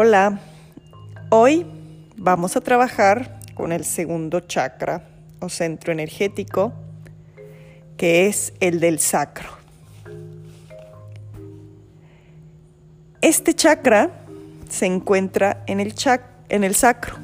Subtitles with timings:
[0.00, 0.38] Hola,
[1.28, 1.66] hoy
[2.16, 5.08] vamos a trabajar con el segundo chakra
[5.40, 6.72] o centro energético,
[7.96, 9.48] que es el del sacro.
[13.20, 14.10] Este chakra
[14.68, 15.92] se encuentra en el,
[16.48, 17.16] en el sacro.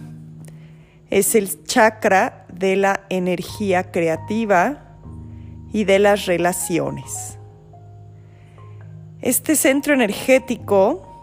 [1.11, 4.97] Es el chakra de la energía creativa
[5.73, 7.39] y de las relaciones.
[9.21, 11.14] Este centro energético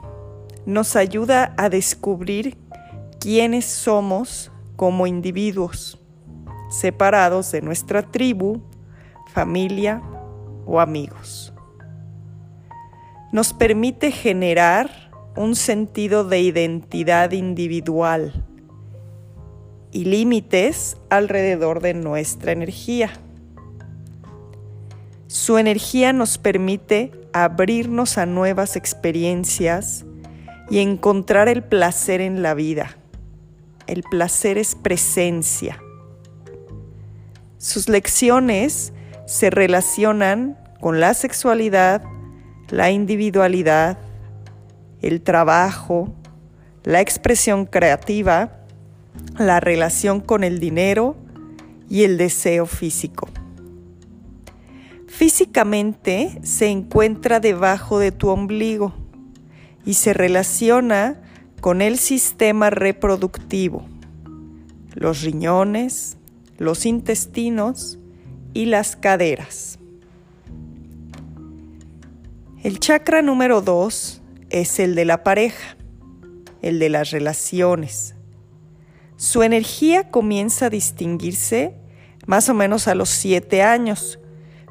[0.66, 2.58] nos ayuda a descubrir
[3.20, 6.00] quiénes somos como individuos,
[6.70, 8.62] separados de nuestra tribu,
[9.34, 10.02] familia
[10.66, 11.54] o amigos.
[13.32, 18.46] Nos permite generar un sentido de identidad individual
[19.92, 23.12] y límites alrededor de nuestra energía.
[25.28, 30.06] Su energía nos permite abrirnos a nuevas experiencias
[30.70, 32.98] y encontrar el placer en la vida.
[33.88, 35.82] El placer es presencia.
[37.58, 38.94] Sus lecciones
[39.26, 42.04] se relacionan con la sexualidad,
[42.70, 43.98] la individualidad,
[45.02, 46.14] el trabajo,
[46.84, 48.62] la expresión creativa,
[49.38, 51.16] la relación con el dinero
[51.90, 53.28] y el deseo físico.
[55.08, 59.01] Físicamente se encuentra debajo de tu ombligo
[59.86, 61.22] y se relaciona
[61.60, 63.86] con el sistema reproductivo,
[64.94, 66.18] los riñones,
[66.58, 68.00] los intestinos
[68.54, 69.80] y las caderas.
[72.64, 74.22] El chakra número 2
[74.52, 75.78] es el de la pareja,
[76.62, 78.16] el de las relaciones.
[79.16, 81.76] Su energía comienza a distinguirse
[82.28, 84.20] más o menos a los 7 años,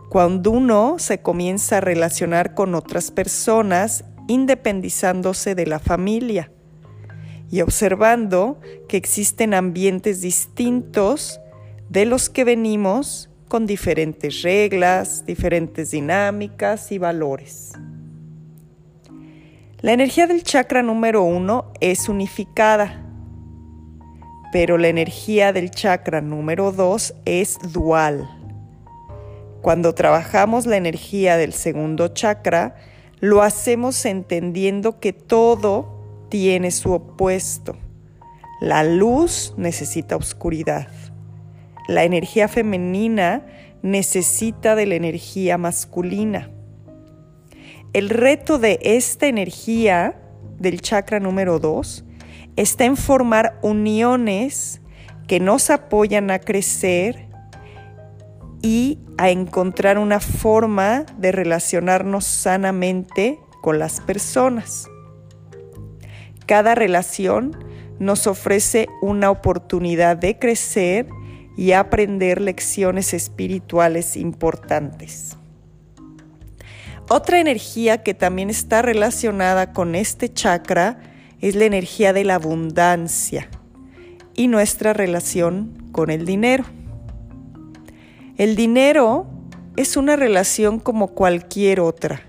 [0.08, 6.52] cuando uno se comienza a relacionar con otras personas independizándose de la familia
[7.50, 11.40] y observando que existen ambientes distintos
[11.88, 17.72] de los que venimos con diferentes reglas, diferentes dinámicas y valores.
[19.80, 23.04] La energía del chakra número uno es unificada,
[24.52, 28.28] pero la energía del chakra número dos es dual.
[29.60, 32.76] Cuando trabajamos la energía del segundo chakra,
[33.20, 37.76] lo hacemos entendiendo que todo tiene su opuesto.
[38.60, 40.88] La luz necesita oscuridad.
[41.88, 43.46] La energía femenina
[43.82, 46.50] necesita de la energía masculina.
[47.92, 50.20] El reto de esta energía
[50.58, 52.04] del chakra número 2
[52.56, 54.80] está en formar uniones
[55.26, 57.29] que nos apoyan a crecer
[58.62, 64.88] y a encontrar una forma de relacionarnos sanamente con las personas.
[66.46, 67.56] Cada relación
[67.98, 71.06] nos ofrece una oportunidad de crecer
[71.56, 75.36] y aprender lecciones espirituales importantes.
[77.08, 81.00] Otra energía que también está relacionada con este chakra
[81.40, 83.48] es la energía de la abundancia
[84.34, 86.64] y nuestra relación con el dinero.
[88.36, 89.26] El dinero
[89.76, 92.22] es una relación como cualquier otra.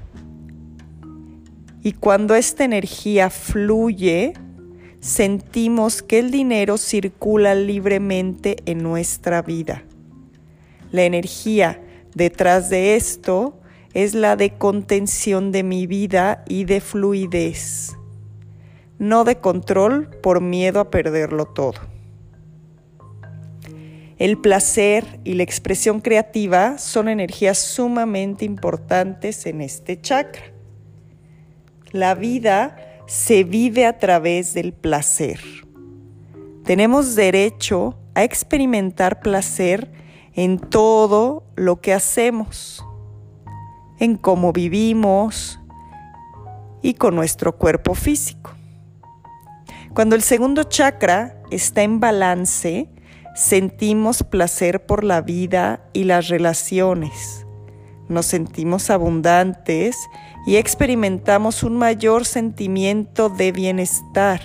[1.83, 4.33] Y cuando esta energía fluye,
[4.99, 9.83] sentimos que el dinero circula libremente en nuestra vida.
[10.91, 11.81] La energía
[12.13, 13.59] detrás de esto
[13.93, 17.97] es la de contención de mi vida y de fluidez,
[18.99, 21.90] no de control por miedo a perderlo todo.
[24.21, 30.43] El placer y la expresión creativa son energías sumamente importantes en este chakra.
[31.89, 32.77] La vida
[33.07, 35.39] se vive a través del placer.
[36.63, 39.91] Tenemos derecho a experimentar placer
[40.35, 42.85] en todo lo que hacemos,
[43.97, 45.59] en cómo vivimos
[46.83, 48.51] y con nuestro cuerpo físico.
[49.95, 52.87] Cuando el segundo chakra está en balance,
[53.35, 57.45] sentimos placer por la vida y las relaciones.
[58.09, 59.95] Nos sentimos abundantes
[60.45, 64.41] y experimentamos un mayor sentimiento de bienestar.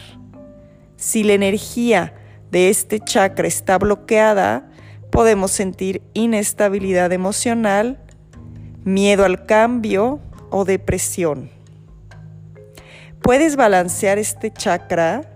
[0.97, 2.15] Si la energía
[2.51, 4.71] de este chakra está bloqueada,
[5.11, 8.01] podemos sentir inestabilidad emocional,
[8.85, 11.51] miedo al cambio o depresión.
[13.21, 15.36] Puedes balancear este chakra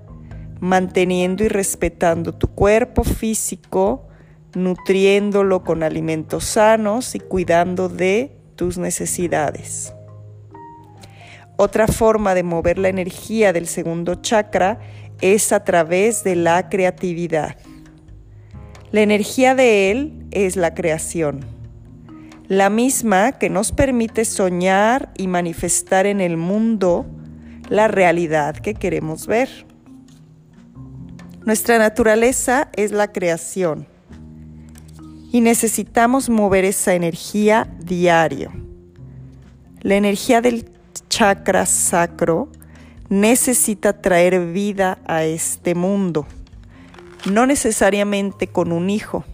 [0.61, 4.07] manteniendo y respetando tu cuerpo físico,
[4.55, 9.95] nutriéndolo con alimentos sanos y cuidando de tus necesidades.
[11.57, 14.81] Otra forma de mover la energía del segundo chakra
[15.21, 17.57] es a través de la creatividad.
[18.93, 21.41] La energía de él es la creación,
[22.49, 27.07] la misma que nos permite soñar y manifestar en el mundo
[27.69, 29.69] la realidad que queremos ver.
[31.46, 33.87] Nuestra naturaleza es la creación
[35.32, 38.52] y necesitamos mover esa energía diario.
[39.81, 40.69] La energía del
[41.08, 42.50] chakra sacro
[43.08, 46.26] necesita traer vida a este mundo,
[47.31, 49.25] no necesariamente con un hijo.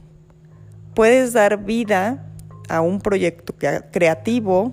[0.94, 2.32] Puedes dar vida
[2.68, 3.54] a un proyecto
[3.90, 4.72] creativo.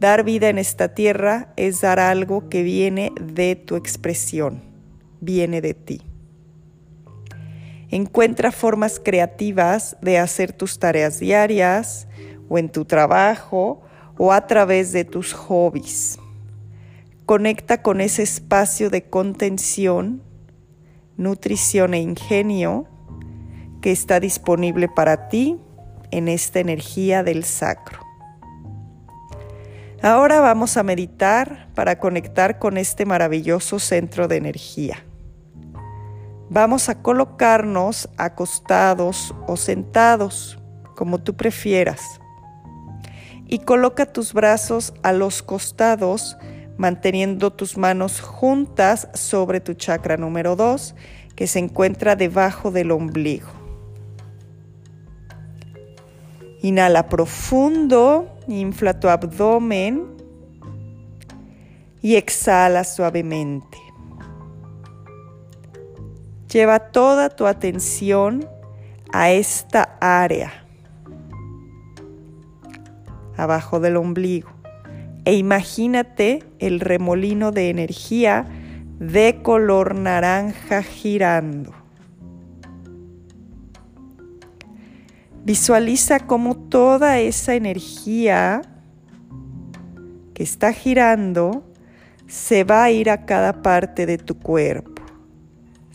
[0.00, 4.62] Dar vida en esta tierra es dar algo que viene de tu expresión,
[5.20, 6.07] viene de ti.
[7.90, 12.06] Encuentra formas creativas de hacer tus tareas diarias
[12.48, 13.82] o en tu trabajo
[14.18, 16.18] o a través de tus hobbies.
[17.24, 20.22] Conecta con ese espacio de contención,
[21.16, 22.86] nutrición e ingenio
[23.80, 25.58] que está disponible para ti
[26.10, 28.00] en esta energía del sacro.
[30.02, 35.04] Ahora vamos a meditar para conectar con este maravilloso centro de energía.
[36.50, 40.58] Vamos a colocarnos acostados o sentados,
[40.96, 42.20] como tú prefieras.
[43.46, 46.38] Y coloca tus brazos a los costados,
[46.78, 50.94] manteniendo tus manos juntas sobre tu chakra número 2,
[51.34, 53.48] que se encuentra debajo del ombligo.
[56.62, 60.16] Inhala profundo, infla tu abdomen
[62.00, 63.78] y exhala suavemente.
[66.50, 68.48] Lleva toda tu atención
[69.12, 70.50] a esta área,
[73.36, 74.48] abajo del ombligo,
[75.26, 78.46] e imagínate el remolino de energía
[78.98, 81.74] de color naranja girando.
[85.44, 88.62] Visualiza cómo toda esa energía
[90.32, 91.62] que está girando
[92.26, 94.97] se va a ir a cada parte de tu cuerpo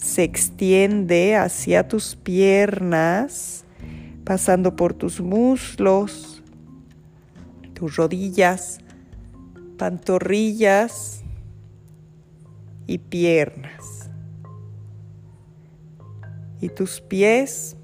[0.03, 3.63] se extiende hacia tus piernas,
[4.25, 6.43] pasando por tus muslos,
[7.73, 8.79] tus rodillas,
[9.77, 11.23] pantorrillas
[12.85, 14.09] y piernas.
[16.59, 17.77] Y tus pies,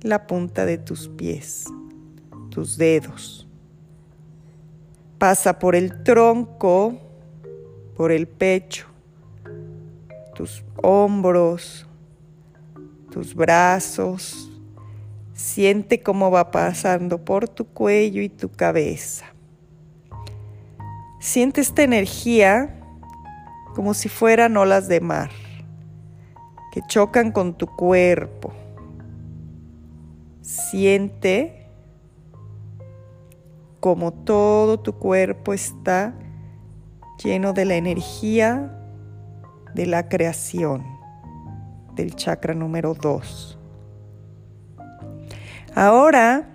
[0.00, 1.66] la punta de tus pies,
[2.48, 3.46] tus dedos.
[5.18, 6.98] Pasa por el tronco,
[7.94, 8.89] por el pecho,
[10.40, 11.86] tus hombros,
[13.10, 14.50] tus brazos.
[15.34, 19.26] Siente cómo va pasando por tu cuello y tu cabeza.
[21.18, 22.80] Siente esta energía
[23.74, 25.30] como si fueran olas de mar
[26.72, 28.50] que chocan con tu cuerpo.
[30.40, 31.66] Siente
[33.78, 36.14] como todo tu cuerpo está
[37.22, 38.79] lleno de la energía
[39.74, 40.84] de la creación
[41.94, 43.58] del chakra número 2.
[45.74, 46.48] Ahora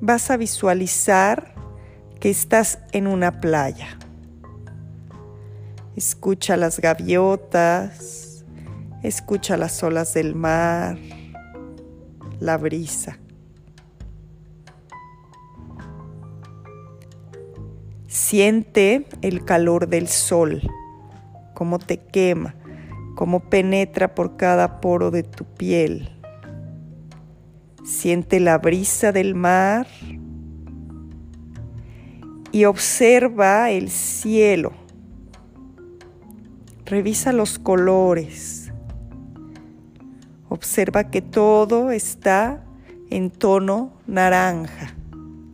[0.00, 1.54] vas a visualizar
[2.20, 3.98] que estás en una playa.
[5.96, 8.44] Escucha las gaviotas,
[9.02, 10.98] escucha las olas del mar,
[12.38, 13.18] la brisa.
[18.06, 20.62] Siente el calor del sol,
[21.54, 22.59] cómo te quema
[23.20, 26.08] cómo penetra por cada poro de tu piel.
[27.84, 29.86] Siente la brisa del mar
[32.50, 34.72] y observa el cielo.
[36.86, 38.72] Revisa los colores.
[40.48, 42.64] Observa que todo está
[43.10, 44.96] en tono naranja.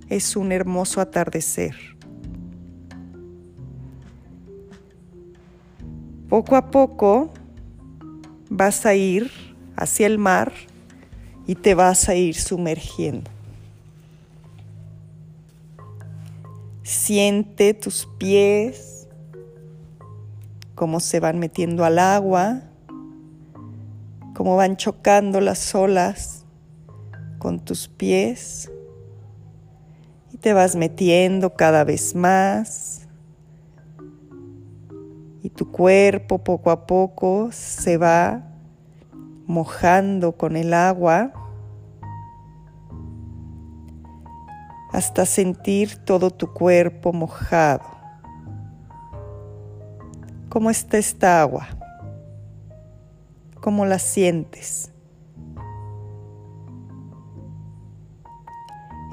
[0.08, 1.74] Es un hermoso atardecer.
[6.28, 7.32] Poco a poco
[8.56, 9.30] vas a ir
[9.76, 10.52] hacia el mar
[11.46, 13.30] y te vas a ir sumergiendo.
[16.82, 19.08] Siente tus pies,
[20.74, 22.62] cómo se van metiendo al agua,
[24.34, 26.44] cómo van chocando las olas
[27.38, 28.70] con tus pies
[30.32, 33.05] y te vas metiendo cada vez más
[35.46, 38.42] y tu cuerpo poco a poco se va
[39.46, 41.30] mojando con el agua
[44.92, 47.84] hasta sentir todo tu cuerpo mojado.
[50.48, 51.68] ¿Cómo está esta agua?
[53.60, 54.90] ¿Cómo la sientes?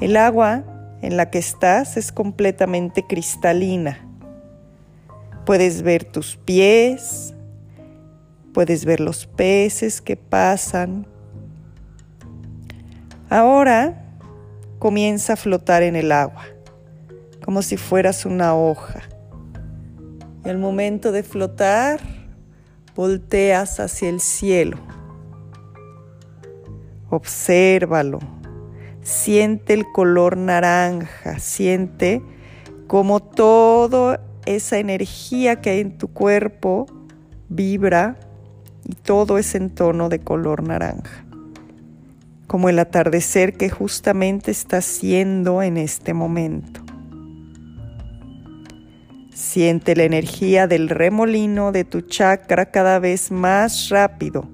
[0.01, 0.63] El agua
[1.03, 4.12] en la que estás es completamente cristalina.
[5.45, 7.33] Puedes ver tus pies,
[8.53, 11.05] puedes ver los peces que pasan.
[13.29, 14.17] Ahora
[14.79, 16.45] comienza a flotar en el agua,
[17.43, 19.01] como si fueras una hoja.
[20.45, 21.99] Y al momento de flotar,
[22.95, 24.77] volteas hacia el cielo.
[27.09, 28.19] Obsérvalo.
[29.01, 32.21] Siente el color naranja, siente
[32.87, 36.85] como toda esa energía que hay en tu cuerpo
[37.49, 38.17] vibra
[38.85, 41.25] y todo es en tono de color naranja,
[42.47, 46.81] como el atardecer que justamente está siendo en este momento.
[49.33, 54.47] Siente la energía del remolino de tu chakra cada vez más rápido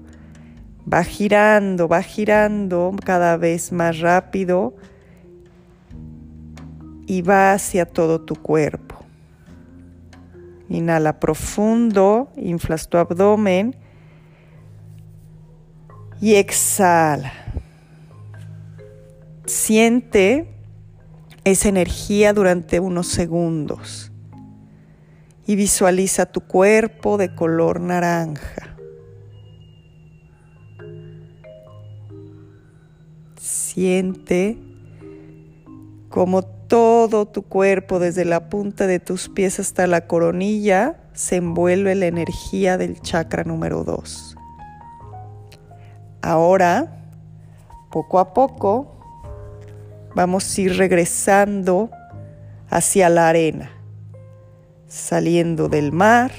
[0.92, 4.74] va girando, va girando cada vez más rápido
[7.06, 8.99] y va hacia todo tu cuerpo.
[10.70, 13.74] Inhala profundo, inflas tu abdomen
[16.20, 17.32] y exhala.
[19.46, 20.48] Siente
[21.42, 24.12] esa energía durante unos segundos
[25.44, 28.76] y visualiza tu cuerpo de color naranja.
[33.36, 34.56] Siente
[36.10, 41.96] como todo tu cuerpo, desde la punta de tus pies hasta la coronilla, se envuelve
[41.96, 44.36] la energía del chakra número 2.
[46.22, 47.02] Ahora,
[47.90, 49.00] poco a poco,
[50.14, 51.90] vamos a ir regresando
[52.68, 53.72] hacia la arena,
[54.86, 56.30] saliendo del mar,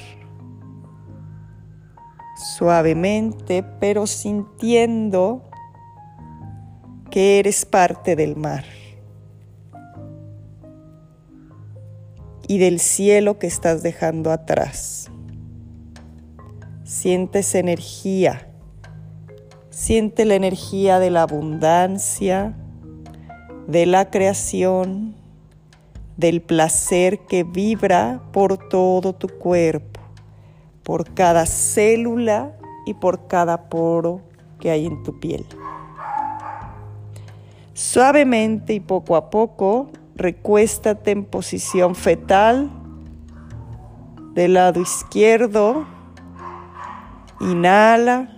[2.56, 5.44] suavemente, pero sintiendo
[7.10, 8.64] que eres parte del mar
[12.52, 15.10] y del cielo que estás dejando atrás.
[16.84, 18.50] Sientes energía,
[19.70, 22.58] siente la energía de la abundancia,
[23.68, 25.16] de la creación,
[26.18, 30.02] del placer que vibra por todo tu cuerpo,
[30.84, 32.52] por cada célula
[32.86, 34.20] y por cada poro
[34.60, 35.46] que hay en tu piel.
[37.74, 42.70] Suavemente y poco a poco, recuéstate en posición fetal
[44.34, 45.86] del lado izquierdo.
[47.40, 48.30] Inhala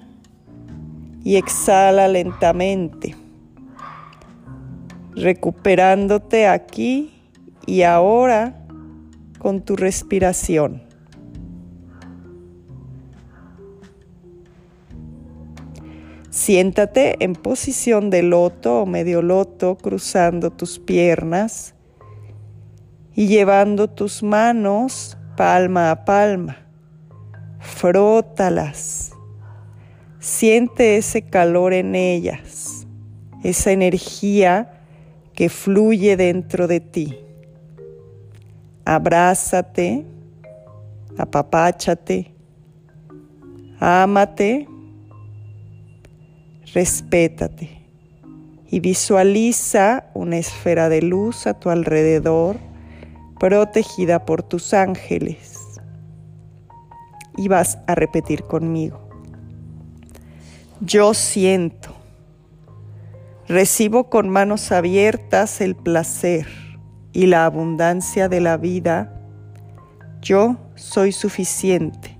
[1.23, 3.15] y exhala lentamente,
[5.15, 7.13] recuperándote aquí
[7.65, 8.65] y ahora
[9.39, 10.92] con tu respiración.
[16.43, 21.73] Siéntate en posición de loto o medio loto cruzando tus piernas
[23.15, 26.57] y llevando tus manos palma a palma.
[27.61, 29.13] Frótalas.
[30.19, 32.87] Siente ese calor en ellas,
[33.41, 34.81] esa energía
[35.33, 37.19] que fluye dentro de ti.
[38.83, 40.05] Abrázate,
[41.17, 42.33] apapáchate,
[43.79, 44.67] ámate
[46.73, 47.83] respétate
[48.67, 52.57] y visualiza una esfera de luz a tu alrededor
[53.39, 55.59] protegida por tus ángeles.
[57.37, 58.99] Y vas a repetir conmigo.
[60.81, 61.93] Yo siento,
[63.47, 66.47] recibo con manos abiertas el placer
[67.11, 69.21] y la abundancia de la vida.
[70.21, 72.12] Yo soy suficiente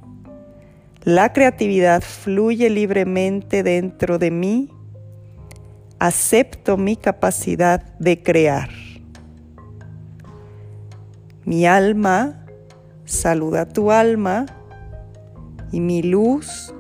[1.04, 4.70] la creatividad fluye libremente dentro de mí.
[6.00, 8.70] Acepto mi capacidad de crear.
[11.46, 12.46] Mi alma
[13.04, 14.46] saluda tu alma
[15.74, 16.74] y mi luz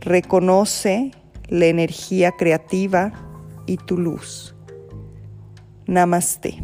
[0.00, 1.12] reconoce
[1.48, 3.12] la energía creativa
[3.66, 4.54] y tu luz.
[5.86, 6.58] Namaste.